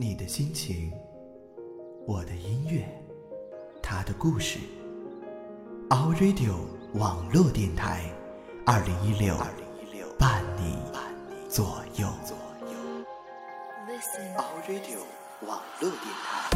[0.00, 0.90] 你的心情，
[2.06, 2.88] 我的音乐，
[3.82, 4.58] 他的故事。
[5.90, 6.54] All Radio
[6.94, 8.10] 网络电台，
[8.64, 9.36] 二零一六
[10.18, 10.78] 伴你
[11.50, 12.08] 左右。
[12.24, 12.34] 左
[12.66, 12.72] 右
[14.38, 15.00] all Radio
[15.46, 16.48] 网络电台。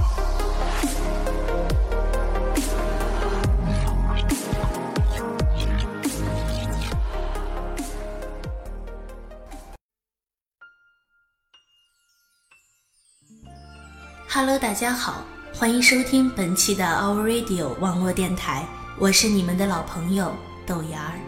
[14.46, 18.62] Hello，大家好，欢迎收听本期的 Our Radio 网络电台，
[18.98, 21.18] 我是你们的老朋友豆芽儿。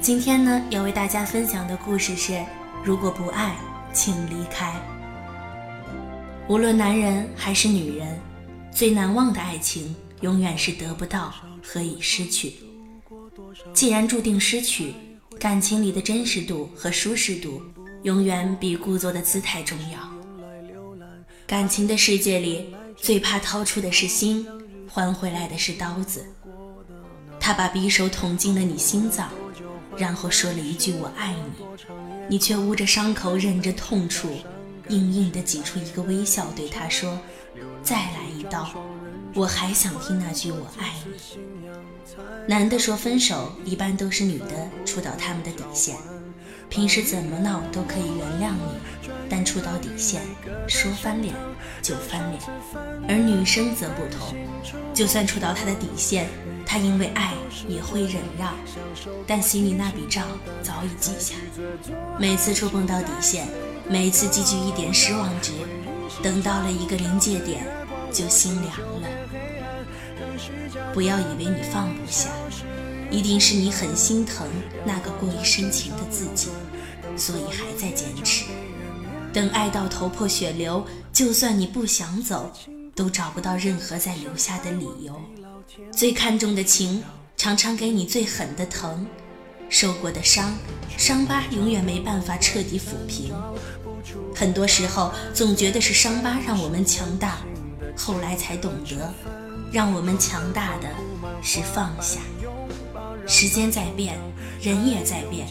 [0.00, 2.42] 今天呢，要为大家分享的故事是：
[2.82, 3.54] 如果不爱，
[3.92, 4.74] 请离开。
[6.48, 8.18] 无论男人还是女人，
[8.72, 12.54] 最难忘的爱情永远是得不到和已失去。
[13.74, 14.94] 既然注定失去，
[15.38, 17.60] 感情里的真实度和舒适度，
[18.04, 20.09] 永远比故作的姿态重要。
[21.50, 24.46] 感情的世界里，最怕掏出的是心，
[24.86, 26.24] 还回来的是刀子。
[27.40, 29.28] 他把匕首捅进了你心脏，
[29.96, 31.64] 然后说了一句“我爱你”，
[32.30, 34.28] 你却捂着伤口，忍着痛楚，
[34.90, 37.18] 硬硬地挤出一个微笑，对他说
[37.82, 38.70] ：“再来一刀，
[39.34, 41.12] 我还想听那句‘我爱你’。”
[42.46, 45.96] 男的说分手，一般都是女的触到他们的底线。
[46.70, 50.22] 平时怎么闹都可以原谅你，但触到底线，
[50.68, 51.34] 说翻脸
[51.82, 52.40] 就翻脸。
[53.08, 54.36] 而女生则不同，
[54.94, 56.28] 就算触到她的底线，
[56.64, 57.34] 她因为爱
[57.66, 58.54] 也会忍让，
[59.26, 60.24] 但心里那笔账
[60.62, 61.34] 早已记下。
[62.18, 63.48] 每次触碰到底线，
[63.88, 65.50] 每次积聚一点失望值，
[66.22, 67.66] 等到了一个临界点，
[68.12, 69.08] 就心凉了。
[70.94, 72.30] 不要以为你放不下。
[73.10, 74.46] 一定是你很心疼
[74.84, 76.48] 那个过于深情的自己，
[77.16, 78.44] 所以还在坚持。
[79.32, 82.52] 等爱到头破血流，就算你不想走，
[82.94, 85.20] 都找不到任何再留下的理由。
[85.92, 87.02] 最看重的情，
[87.36, 89.06] 常常给你最狠的疼。
[89.68, 90.52] 受过的伤，
[90.98, 93.32] 伤疤永远没办法彻底抚平。
[94.34, 97.38] 很多时候，总觉得是伤疤让我们强大，
[97.96, 99.14] 后来才懂得，
[99.70, 100.88] 让我们强大的
[101.40, 102.18] 是放下。
[103.26, 104.18] 时间在变，
[104.60, 105.46] 人也在变，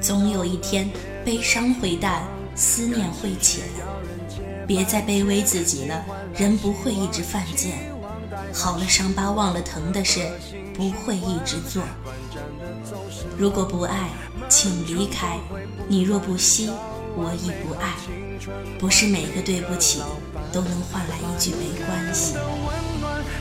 [0.00, 0.90] 总有一天，
[1.24, 2.22] 悲伤会淡，
[2.54, 3.64] 思念会浅。
[4.66, 6.04] 别再卑微自己了，
[6.36, 7.90] 人不会一直犯贱。
[8.52, 10.28] 好了伤疤忘了疼的事，
[10.74, 11.82] 不会一直做。
[13.38, 14.10] 如果不爱，
[14.48, 15.38] 请离开。
[15.86, 16.70] 你若不惜，
[17.16, 17.94] 我已不爱。
[18.78, 20.00] 不是每个对不起，
[20.52, 22.34] 都能换来一句没关系。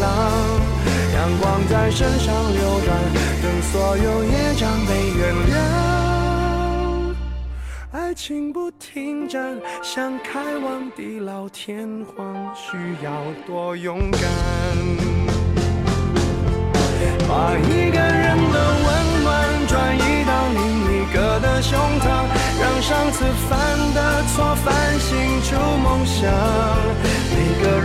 [0.00, 0.08] 浪，
[1.14, 2.88] 阳光在身上流转，
[3.42, 5.54] 等所有业障被原谅。
[7.92, 13.10] 爱情不停站，想开往地老天荒，需要
[13.46, 14.20] 多勇敢。
[17.28, 19.26] 把一个人的温暖
[19.68, 20.58] 转移到另
[20.90, 22.04] 一个的胸膛，
[22.60, 25.08] 让上次犯的错反省
[25.42, 25.48] 出
[25.82, 26.18] 梦想。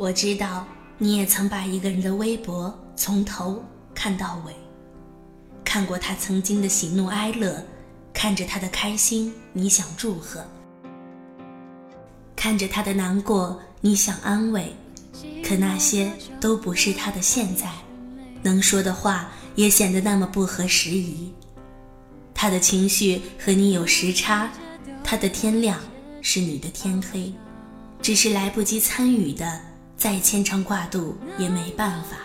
[0.00, 0.66] 我知道
[0.96, 3.62] 你也曾把一个人的微博从头
[3.94, 4.54] 看到尾，
[5.62, 7.62] 看过他曾经的喜怒哀乐，
[8.10, 10.40] 看着他的开心，你想祝贺；
[12.34, 14.72] 看着他的难过，你想安慰；
[15.44, 16.10] 可那些
[16.40, 17.70] 都不是他的现在。
[18.42, 21.30] 能说的话也显得那么不合时宜。
[22.32, 24.50] 他的情绪和你有时差，
[25.04, 25.78] 他的天亮
[26.22, 27.34] 是你的天黑，
[28.00, 29.60] 只是来不及参与的，
[30.00, 32.16] 再牵肠挂肚也没办法。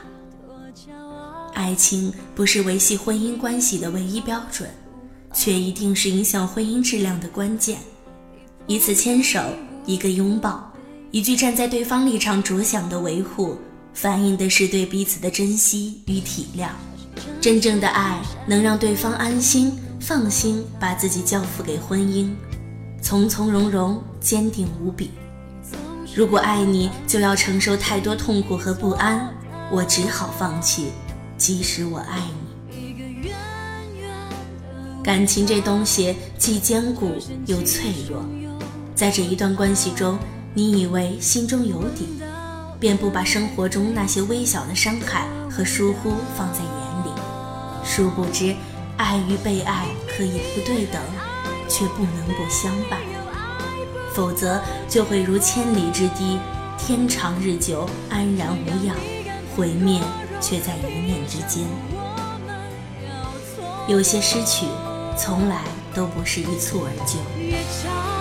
[1.54, 4.69] 爱情不是维系婚姻关系的唯一标准，
[5.33, 7.77] 却一定是影响婚姻质量的关键。
[8.66, 9.42] 一次牵手，
[9.86, 10.72] 一个拥抱，
[11.12, 13.57] 一句站在对方立场着想的维护。
[13.94, 16.69] 反映的是对彼此的珍惜与体谅。
[17.42, 22.33] 真正的爱能让对方安心、放心，把自己交付给婚姻，
[23.01, 25.12] 从从容容、坚定无比。
[26.15, 29.29] 如果爱你就要承受太多痛苦和不安，
[29.69, 30.94] 我只好放弃，
[31.38, 32.21] 即使我爱
[33.19, 33.33] 你。
[35.03, 37.12] 感情这东西既坚固
[37.47, 38.23] 又脆弱，
[38.95, 40.17] 在这一段关系中，
[40.53, 42.07] 你以为心中有底。
[42.79, 47.09] 便不把生活中那些微小的伤害和疏忽放在眼里，
[47.83, 48.56] 殊不知，
[48.95, 51.01] 爱与被爱可以不对等，
[51.68, 53.00] 却不能不相伴，
[54.15, 56.39] 否则就会如千里之堤，
[56.77, 58.95] 天长日久，安然无恙，
[59.53, 60.01] 毁灭
[60.39, 61.65] 却在一念之间。
[63.89, 64.65] 有些失去，
[65.17, 65.62] 从来
[65.94, 68.14] 都不是一蹴而就。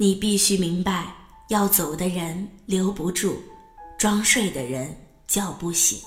[0.00, 1.12] 你必须明白，
[1.48, 3.34] 要走的人留不住，
[3.98, 5.98] 装睡的人叫不醒，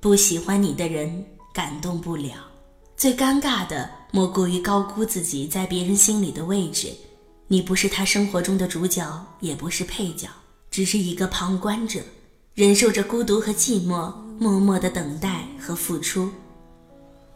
[0.00, 1.22] 不喜欢你的人
[1.52, 2.32] 感动不了。
[2.96, 6.90] 最尴尬的莫过于高估自己在别人心里的位置。
[7.46, 9.06] 你不是他生活中的主角，
[9.40, 10.26] 也不是配角，
[10.70, 12.00] 只是一个旁观者，
[12.54, 16.30] 忍受着孤独和寂寞，默默的等待和付出。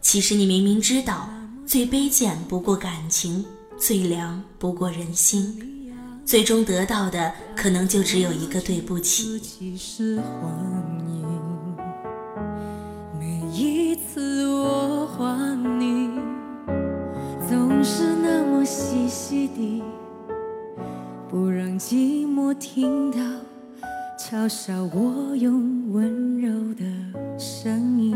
[0.01, 1.29] 其实你明明知道，
[1.67, 3.45] 最卑贱不过感情，
[3.77, 5.73] 最凉不过人心。
[6.25, 9.39] 最终得到的可能就只有一个对不起。
[13.19, 16.09] 每一次我还你，
[17.47, 19.83] 总是那么细细的，
[21.29, 23.19] 不让寂寞听到
[24.19, 26.83] 嘲笑我用温柔的
[27.37, 28.15] 声音。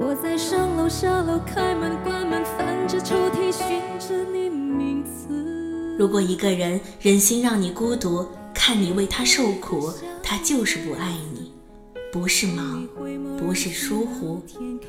[0.00, 5.96] 我在上楼下楼，开门关门，翻着抽屉，寻着你名字。
[5.98, 8.24] 如果一个人忍心让你孤独，
[8.54, 11.52] 看你为他受苦，他就是不爱你，
[12.12, 12.86] 不是忙，
[13.36, 14.40] 不是疏忽，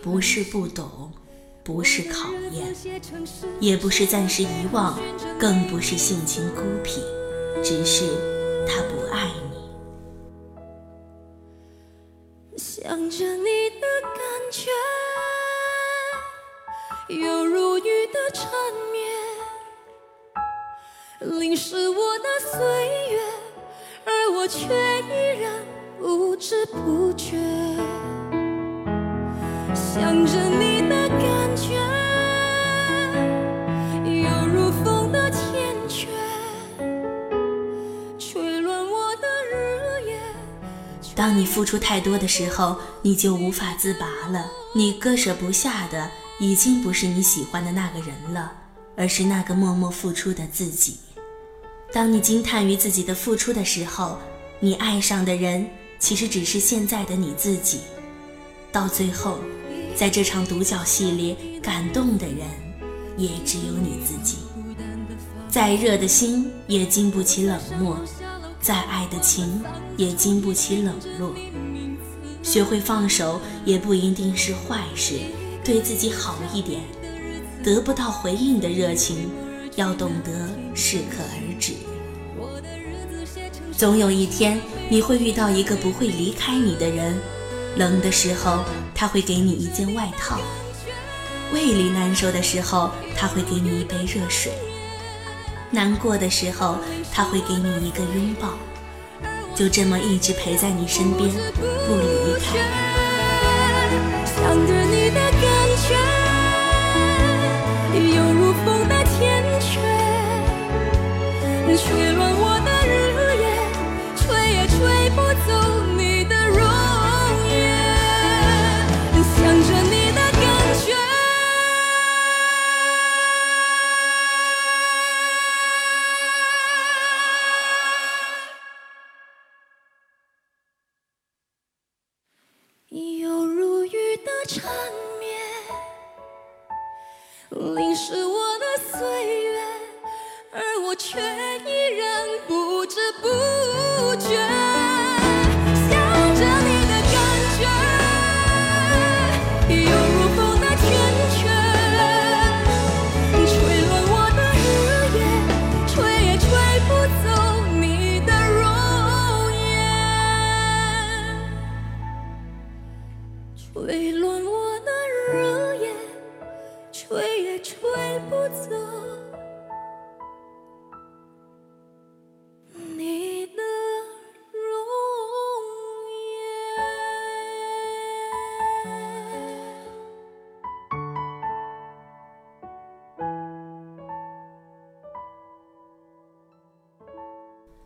[0.04, 1.12] 不是不懂，
[1.64, 2.68] 不是考验，
[3.60, 4.96] 也不是暂时遗忘，
[5.40, 7.02] 更不是性情孤僻，
[7.64, 8.06] 只是
[8.68, 9.49] 他不爱你。
[18.32, 18.50] 缠
[18.92, 19.04] 绵，
[21.40, 22.60] 淋湿我的岁
[23.12, 23.20] 月。
[24.06, 25.62] 而我却依然
[26.00, 27.38] 不知不觉
[29.76, 31.76] 想着你的感觉，
[34.06, 36.08] 犹如风的缱绻，
[38.18, 40.20] 吹乱我的日夜。
[41.16, 44.50] 当你付出太多的时候，你就无法自拔了。
[44.74, 46.10] 你割舍不下的，
[46.40, 48.52] 已经不是你喜欢的那个人了，
[48.96, 50.98] 而是那个默默付出的自己。
[51.92, 54.18] 当你惊叹于自己的付出的时候，
[54.60, 55.70] 你爱上的人
[56.00, 57.82] 其实只是现在的你自己。
[58.72, 59.40] 到最后，
[59.96, 62.38] 在这场独角戏里，感动的人
[63.18, 64.38] 也只有你自己。
[65.50, 68.00] 再热的心也经不起冷漠，
[68.62, 69.62] 再爱的情
[69.98, 71.34] 也经不起冷落。
[72.44, 75.20] 学会放手也不一定是坏事，
[75.70, 76.82] 对自己好一点。
[77.64, 79.30] 得不到回应的热情。
[79.76, 80.32] 要懂得
[80.74, 81.74] 适可而止。
[83.78, 84.60] 总有一天，
[84.90, 87.16] 你会遇到一个不会离开你的人。
[87.78, 90.40] 冷的时候，他会给你一件外套；
[91.54, 94.52] 胃里难受的时候，他会给你一杯热水；
[95.70, 96.78] 难过的时候，
[97.14, 98.50] 他会给你一个拥抱。
[99.56, 102.58] 就这么一直陪在你身边，不离开。
[104.26, 105.29] 想着你的
[107.94, 109.20] 有如风的缱
[109.60, 109.78] 绻，
[111.78, 112.39] 却乱。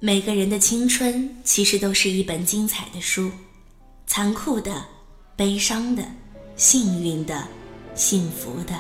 [0.05, 3.31] 每个人的青春其实都是一本精彩的书，
[4.05, 4.83] 残酷的、
[5.37, 6.03] 悲伤的、
[6.57, 7.47] 幸运的、
[7.95, 8.77] 幸福的。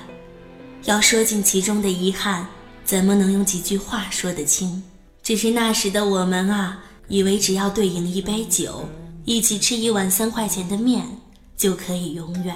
[0.83, 2.45] 要说尽其中的遗憾，
[2.83, 4.83] 怎么能用几句话说得清？
[5.23, 8.85] 只是那时的我们啊，以为只要对饮一杯酒，
[9.23, 11.07] 一起吃一碗三块钱的面，
[11.55, 12.53] 就可以永远。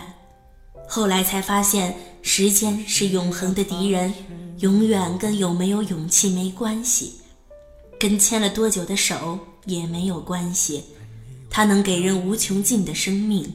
[0.90, 4.14] 后来才发现，时间是永恒的敌人，
[4.60, 7.14] 永远跟有没有勇气没关系。
[8.00, 10.84] 跟牵了多久的手也没有关系，
[11.50, 13.52] 它能给人无穷尽的生命，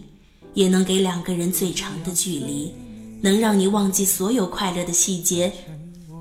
[0.55, 2.75] 也能给两个人最长的距离，
[3.21, 5.53] 能让你忘记所有快乐的细节，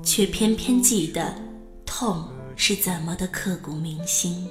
[0.04, 1.34] 却偏偏记得
[1.84, 2.24] 痛
[2.54, 4.46] 是怎么的刻骨铭心。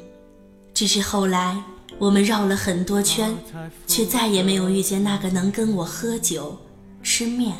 [0.73, 1.61] 只是后来
[1.97, 3.35] 我们绕了很多圈，
[3.87, 6.57] 却再也没有遇见那个能跟我喝酒、
[7.03, 7.55] 吃面、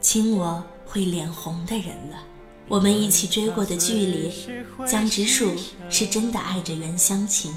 [0.00, 2.18] 亲我会脸红的人了。
[2.66, 4.32] 我们一起追过的剧里，
[4.86, 5.54] 江直树
[5.90, 7.52] 是真的爱着袁湘琴，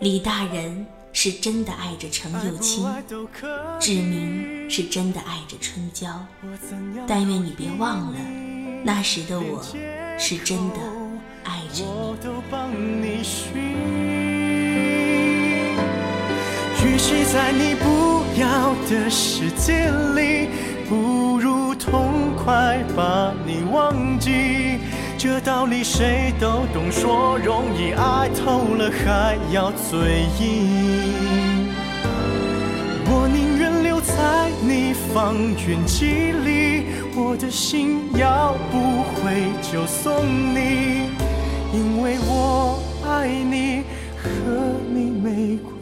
[0.00, 2.86] 李大人是真的爱着程又青，
[3.78, 6.08] 志明是真的爱着春娇。
[7.06, 8.18] 但愿你别忘了，
[8.82, 9.62] 那时的我
[10.18, 10.76] 是真的
[11.44, 13.22] 爱着你。
[16.98, 20.48] 许在你不要的世界里，
[20.88, 22.15] 不如痛
[22.46, 24.78] 快把你忘记。
[25.18, 31.66] 这道理谁都懂，说容易，爱透了还要嘴硬。
[33.08, 35.34] 我宁愿留在你方
[35.66, 36.86] 圆几里，
[37.16, 40.24] 我的心要不回就送
[40.54, 41.10] 你，
[41.74, 43.82] 因为我爱你，
[44.16, 44.30] 和
[44.94, 45.75] 你没关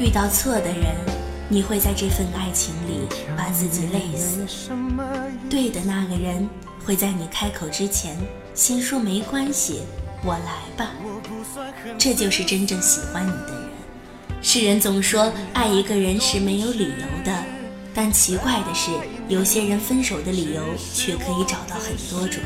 [0.00, 0.96] 遇到错的人，
[1.46, 4.40] 你会在这份爱情里把自己累死；
[5.50, 6.48] 对的那个人，
[6.86, 8.16] 会在你开口之前
[8.54, 9.82] 先说没关系，
[10.24, 10.92] 我来吧。
[11.98, 13.68] 这就是真正喜欢你的人。
[14.40, 17.44] 世人总说爱一个人是没有理由的，
[17.92, 18.90] 但奇怪的是，
[19.28, 20.62] 有些人分手的理由
[20.94, 22.40] 却可以找到很多种。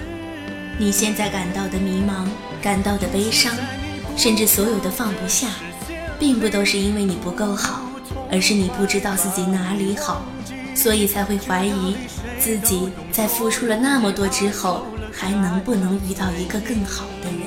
[0.76, 2.26] 你现在感到的迷茫，
[2.61, 3.54] 感到的悲伤，
[4.16, 5.50] 甚至所有的放不下，
[6.18, 7.83] 并不都是因为你不够好，
[8.30, 10.23] 而是你不知道自己哪里好，
[10.75, 11.97] 所以才会怀疑
[12.38, 17.40] 自己在付出了那么多之后，还能不能遇到一个更好的人。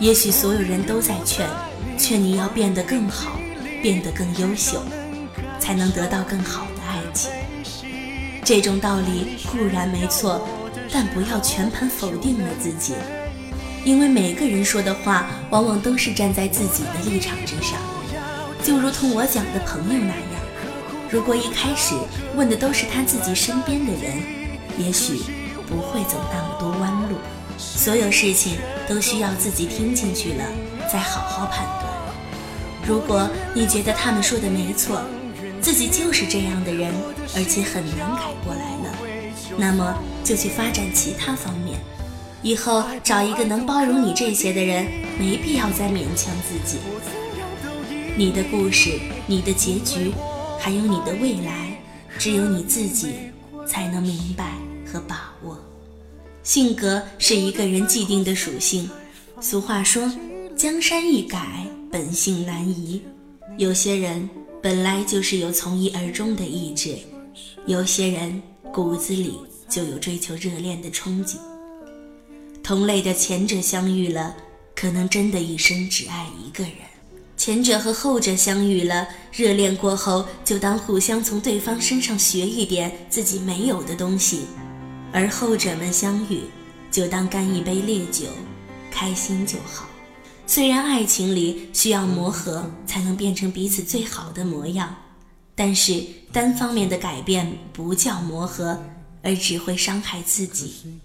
[0.00, 1.48] 也许所有人都在劝，
[1.96, 3.38] 劝你要变得更好，
[3.82, 4.82] 变得更优秀，
[5.58, 7.30] 才能得到更好的爱情。
[8.44, 10.46] 这种道理固然没错。
[10.92, 12.94] 但不要全盘否定了自己，
[13.84, 17.78] 因为每个人说的话往往都是站在自己的立场之上。
[18.62, 20.42] 就如同我讲的朋友那样，
[21.10, 21.94] 如果一开始
[22.34, 24.16] 问的都是他自己身边的人，
[24.78, 25.20] 也许
[25.66, 27.16] 不会走那么多弯路。
[27.58, 28.56] 所有事情
[28.88, 30.44] 都需要自己听进去了，
[30.90, 31.92] 再好好判断。
[32.86, 35.02] 如果你觉得他们说的没错，
[35.60, 36.92] 自己就是这样的人，
[37.36, 38.98] 而且很难改过来了。
[39.56, 39.94] 那么
[40.24, 41.78] 就去发展其他方面，
[42.44, 44.84] 以后找一个能包容你这些的人，
[45.18, 46.76] 没必要再勉强自己。
[48.18, 50.12] 你的故事、你的结局，
[50.60, 51.74] 还有你的未来，
[52.18, 53.14] 只有你自己
[53.66, 54.52] 才能明白
[54.84, 55.58] 和把握。
[56.42, 58.90] 性格是一个人既定的属性，
[59.40, 60.12] 俗话说
[60.54, 63.02] “江山易改，本性难移”。
[63.56, 64.28] 有些人
[64.60, 66.94] 本来就是有从一而终的意志，
[67.64, 68.42] 有些人。
[68.72, 71.36] 骨子里就有追求热恋的憧憬。
[72.64, 74.34] 同类的前者相遇了，
[74.74, 76.72] 可能真的一生只爱一个人；
[77.36, 84.46] 前者和后者相遇了，热恋过后就当互相从对方身上学一点自己没有的东西；
[85.12, 86.44] 而后者们相遇，
[86.90, 88.28] 就当干一杯烈酒，
[88.90, 89.86] 开心就好。
[90.46, 94.96] 虽然爱情里需要磨合才能变成彼此最好的模样。
[95.54, 98.82] 但是单方面的改变不叫磨合，
[99.22, 100.98] 而只会伤害自己。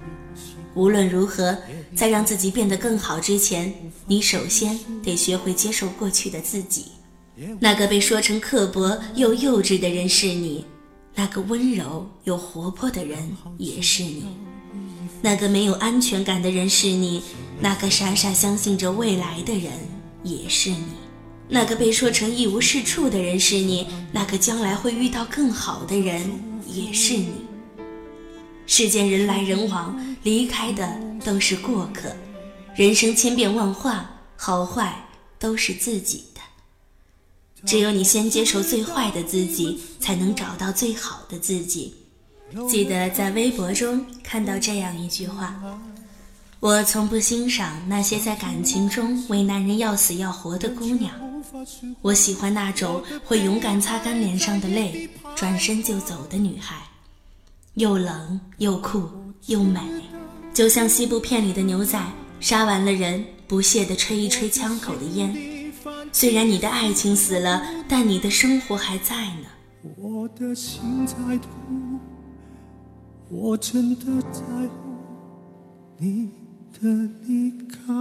[0.76, 1.58] 无论如何，
[1.96, 3.74] 在让自己变得更好之前，
[4.06, 6.86] 你首先得学会接受过去的自己。
[7.60, 10.66] 那个被说成刻薄又幼稚的人是你，
[11.16, 13.18] 那个温柔又活泼的人
[13.58, 14.26] 也是你，
[15.22, 17.22] 那个没有安全感的人是你，
[17.60, 19.72] 那个傻傻相信着未来的人
[20.24, 20.84] 也是你。
[21.48, 26.22] 那个被说成一无是处的人是你，那个将来会遇到更好的人
[26.68, 27.32] 也是你。
[28.72, 32.16] 世间人来人往，离开的都是过客。
[32.76, 35.08] 人生千变万化，好坏
[35.40, 36.42] 都是自己的。
[37.66, 41.96] 只有你先接受最坏的自己，才能找到最好的自己。
[42.70, 45.60] 记得在微博中看到这样一句话。
[46.60, 51.12] 我从不欣赏那些在感情中为男人要死要活的姑娘，
[52.04, 56.76] 我喜欢那种会勇敢擦干脸上的泪，转身就走的女孩，
[57.80, 59.10] 又冷又酷
[59.46, 59.80] 又美，
[60.54, 61.98] 就像西部片里的牛仔，
[62.42, 65.34] 杀完了人不屑地吹一吹枪口的烟。
[66.12, 69.48] 虽然你的爱情死了，但你的生活还在呢。
[69.96, 71.98] 我的心在痛，
[73.30, 74.90] 我真的在乎
[75.98, 76.30] 你。
[76.82, 76.88] 的
[77.26, 77.94] 离开。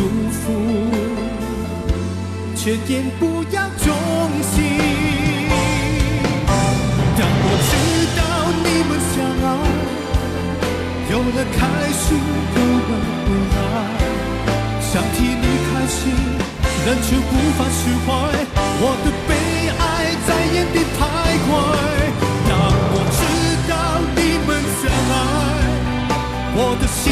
[0.00, 0.40] 祝福，
[2.56, 3.84] 却言不要忠
[4.40, 4.56] 心。
[7.18, 7.70] 当我知
[8.16, 8.18] 道
[8.64, 9.12] 你们相
[9.44, 9.46] 爱，
[11.10, 11.58] 有了开
[11.92, 12.02] 始，
[12.56, 12.58] 有
[12.88, 12.90] 了
[13.26, 13.58] 未来，
[14.80, 16.00] 想替你开心。
[16.86, 17.20] 但却无
[17.58, 18.08] 法释怀，
[18.80, 19.30] 我的悲
[19.68, 19.84] 哀
[20.26, 20.98] 在眼底徘
[21.44, 21.48] 徊。
[22.48, 22.50] 当
[22.94, 23.20] 我知
[23.68, 23.72] 道
[24.16, 24.48] 你们
[24.80, 24.82] 相
[25.12, 25.14] 爱，
[26.56, 27.04] 我的心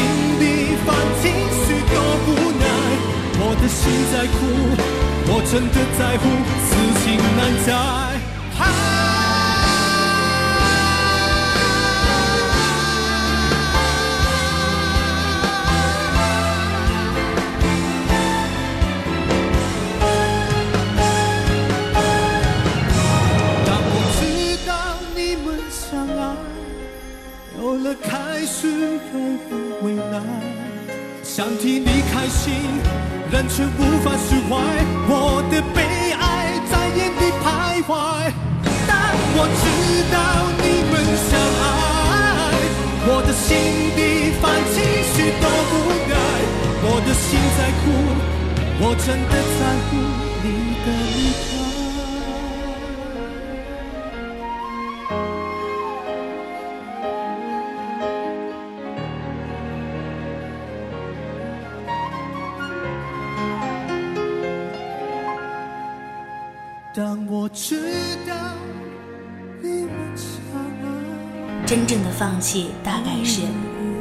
[3.69, 4.37] 心在哭，
[5.27, 6.23] 我真的在乎，
[6.65, 7.05] 此情
[7.37, 7.67] 难再。
[23.65, 24.19] 当我知
[24.67, 24.69] 道
[25.15, 25.79] 你们相
[26.17, 26.19] 爱，
[27.61, 28.09] 有了开
[28.45, 28.57] 始，
[28.97, 29.09] 才
[29.51, 29.53] 有
[29.83, 30.13] 未来，
[31.23, 33.18] 想替你开心。
[33.31, 34.57] 但却无法释怀，
[35.07, 35.77] 我的悲
[36.13, 36.23] 哀
[36.69, 37.45] 在眼底徘
[37.83, 37.89] 徊。
[38.87, 38.91] 但
[39.35, 39.63] 我知
[40.11, 40.17] 道
[40.63, 40.93] 你们
[41.29, 41.63] 相爱，
[43.07, 43.47] 我的心
[43.95, 43.99] 底
[44.41, 44.75] 泛起
[45.13, 45.73] 许多无
[46.09, 46.11] 奈，
[46.81, 47.85] 我的心在哭，
[48.81, 49.91] 我真的在乎
[50.43, 50.45] 你
[50.83, 51.17] 的离
[51.53, 51.58] 开。
[72.39, 73.41] 放弃大概是，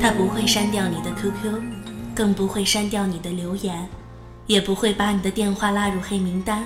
[0.00, 1.60] 他不会删掉你的 QQ，
[2.14, 3.88] 更不会删掉你的留言，
[4.46, 6.64] 也不会把你的电话拉入黑名单，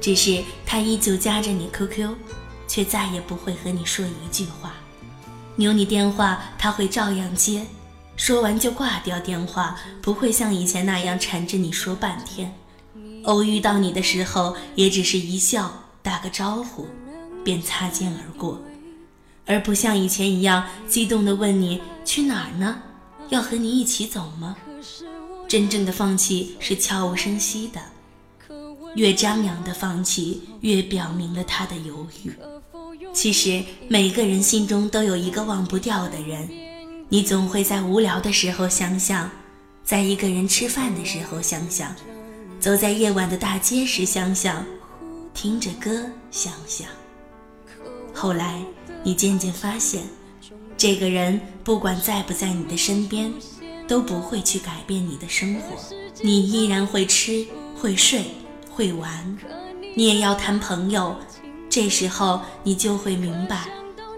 [0.00, 2.16] 只是他依旧加着你 QQ，
[2.66, 4.74] 却再也不会和你说一句话。
[5.54, 7.64] 留你电话，他会照样接，
[8.16, 12.52] 说完就挂掉电话，不会像以前那样缠着你说半天。
[13.22, 16.88] 偶遇到你的时候，也只是一笑，打个招呼，
[17.44, 18.60] 便擦肩而过，
[19.48, 22.80] 而不像以前一样激动地问你去哪儿呢？
[23.30, 24.56] 要和你一起走吗？
[25.48, 27.80] 真正的放弃是悄无声息的，
[28.94, 32.32] 越张扬的放弃，越表明了他的犹豫。
[33.14, 36.48] 其实每个人心中都有一个忘不掉的人，
[37.08, 39.30] 你总会在无聊的时候想想，
[39.82, 41.94] 在一个人吃饭的时候想想。
[42.60, 44.64] 走在夜晚的大街时，想想，
[45.32, 46.88] 听着歌，想想。
[48.12, 48.62] 后来，
[49.02, 50.02] 你渐渐发现，
[50.76, 53.32] 这个人不管在不在你的身边，
[53.86, 55.76] 都不会去改变你的生活。
[56.20, 58.24] 你依然会吃，会睡，
[58.70, 59.38] 会玩，
[59.94, 61.16] 你也要谈朋友。
[61.70, 63.68] 这时候，你就会明白，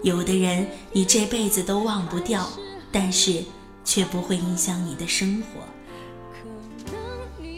[0.03, 2.49] 有的人你这辈子都忘不掉，
[2.91, 3.43] 但是
[3.85, 5.61] 却不会影响你的生活。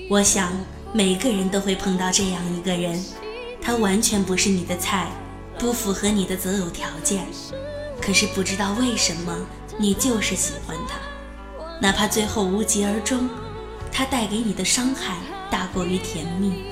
[0.10, 0.52] 我想，
[0.92, 3.02] 每个人都会碰到这样一个人，
[3.62, 5.10] 他完全不是你的菜，
[5.64, 7.26] 不符合你的择偶条件，
[8.02, 9.34] 可是不知道为什么，
[9.78, 10.98] 你就是喜欢他，
[11.80, 13.30] 哪怕最后无疾而终，
[13.90, 15.16] 他带给你的伤害
[15.50, 16.66] 大过于甜蜜。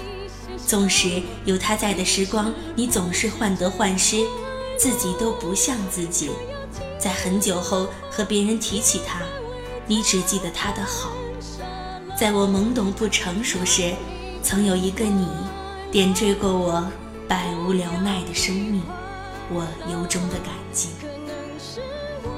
[0.68, 4.26] 纵使有他在的时光，你总是患得患失，
[4.78, 6.30] 自己都不像自己。
[7.00, 9.22] 在很久后和别人提起他，
[9.88, 11.14] 你只记得他的好。
[12.20, 13.94] 在我懵懂不成熟时，
[14.44, 15.26] 曾有一个你
[15.90, 16.86] 点缀过我
[17.32, 18.84] 百无聊赖的生命，
[19.50, 20.90] 我由衷的感激。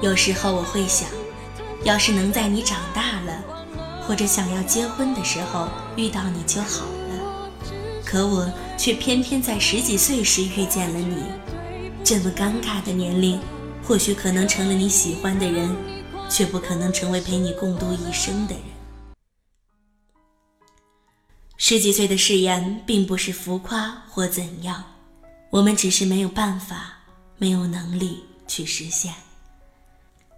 [0.04, 1.10] 有时候我会想，
[1.84, 3.44] 要是能在你长大了，
[4.06, 7.50] 或者想要结婚的时候遇到你就好了。
[8.06, 11.24] 可我却偏偏在十几岁时遇见了你，
[12.04, 13.40] 这么尴尬的年龄，
[13.84, 15.76] 或许可能成了你喜欢的人，
[16.30, 18.73] 却不可能成为陪你共度一生的人。
[21.66, 24.84] 十几岁的誓言并不是浮夸或怎样，
[25.50, 26.92] 我们只是没有办法、
[27.38, 29.14] 没有能力去实现。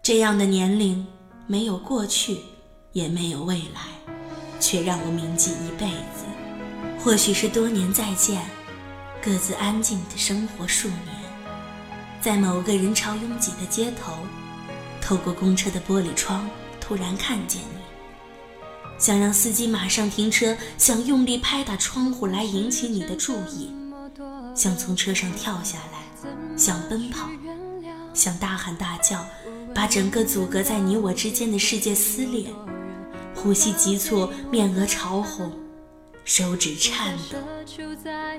[0.04, 1.04] 这样的年龄，
[1.48, 2.38] 没有过去，
[2.94, 4.14] 也没有未来，
[4.60, 6.26] 却让我铭记一辈子。
[7.00, 8.40] 或许是多年再见，
[9.20, 11.16] 各自安静的生活数年，
[12.22, 14.14] 在某个人潮拥挤的街头，
[15.02, 16.48] 透过公车的玻璃窗，
[16.80, 17.64] 突然看见。
[18.98, 23.70] 想让司机马上停车，想用力拍打窗户来引起你的注意，
[24.56, 26.28] 想从车上跳下来，
[26.58, 27.30] 想奔跑，
[28.14, 29.26] 想大喊大叫，
[29.74, 32.48] 把整个阻隔在你我之间的世界撕裂。
[33.36, 35.52] 呼吸急促，面额潮红，
[36.24, 37.38] 手指颤抖，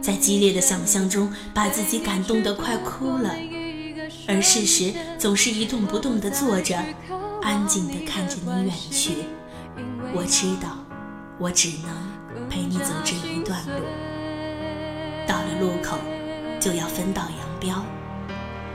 [0.01, 3.37] 在激烈的想象中把自己感动得快哭了，
[4.27, 6.83] 而事实总是一动不动地坐着，
[7.43, 9.13] 安静地看着你远去。
[10.15, 10.79] 我知道，
[11.39, 13.85] 我只能陪你走这一段路。
[15.27, 15.99] 到了路口，
[16.61, 17.85] 就要分道扬镳。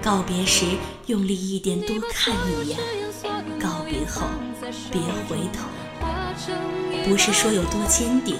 [0.02, 0.66] 告别时，
[1.08, 2.78] 用力一点，多看一眼；
[3.60, 4.28] 告别后，
[4.92, 5.68] 别回头。
[7.06, 8.36] 不是说有多坚定，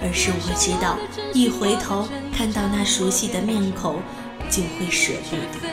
[0.00, 0.96] 而是我知道，
[1.32, 3.96] 一回头看到那熟悉的面孔，
[4.50, 5.68] 就会舍不得。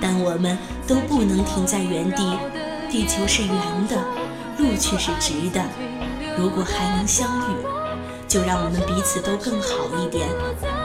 [0.00, 2.36] 但我们都不能停在原地，
[2.90, 4.02] 地球是圆的，
[4.58, 5.62] 路却是直的。
[6.36, 7.42] 如果还能相遇，
[8.26, 10.28] 就让我们彼此都更好一点。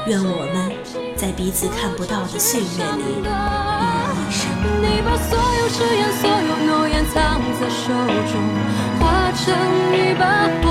[0.07, 0.71] 愿我们
[1.15, 4.47] 在彼此看不到的岁月里遇一生。
[4.81, 7.93] 你把所有誓言、所有诺言藏在手
[8.27, 8.35] 中，
[8.99, 9.43] 化成
[9.95, 10.65] 一把火，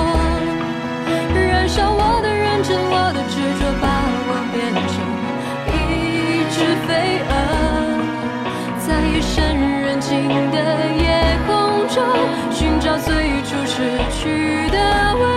[1.35, 3.85] 燃烧我的认真，我的执着，把
[4.29, 4.95] 我变成
[5.73, 6.57] 一只
[6.87, 6.91] 飞
[7.29, 7.31] 蛾，
[8.87, 9.35] 在夜深
[9.81, 10.13] 人静
[12.51, 14.79] 寻找最初失去的
[15.19, 15.36] 温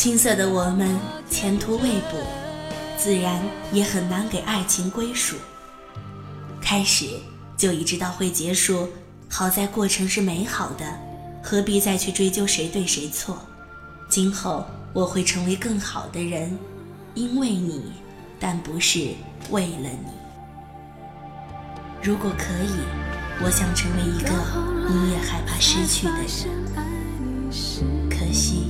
[0.00, 2.26] 青涩的我们，前途未卜，
[2.96, 3.38] 自然
[3.70, 5.36] 也很难给爱情归属。
[6.58, 7.04] 开始
[7.54, 8.88] 就已知道会结束，
[9.28, 10.86] 好在过程是美好的，
[11.42, 13.42] 何必再去追究谁对谁错？
[14.08, 16.58] 今后我会成为更好的人，
[17.14, 17.92] 因为你，
[18.38, 19.08] 但不是
[19.50, 20.10] 为了你。
[22.02, 22.80] 如果可以，
[23.44, 24.30] 我想成为一个
[24.88, 26.48] 你也害怕失去的人，
[28.08, 28.69] 可惜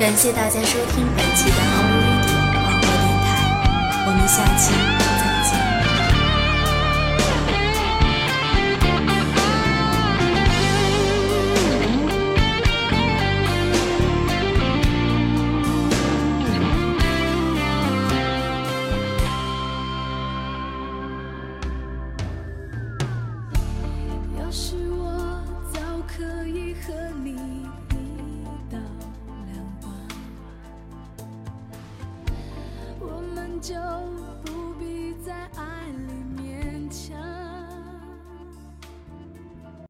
[0.00, 3.28] 感谢大家收听本期的 Our Radio 网络电台，
[4.06, 4.72] 我们下期